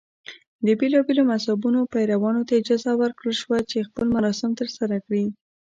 د 0.65 0.67
بېلابېلو 0.79 1.23
مذهبونو 1.31 1.79
پیروانو 1.93 2.41
ته 2.47 2.53
اجازه 2.61 2.91
ورکړل 3.01 3.35
شوه 3.41 3.57
چې 3.69 3.87
خپل 3.87 4.05
مراسم 4.15 4.49
ترسره 4.59 4.95
کړي. 5.05 5.25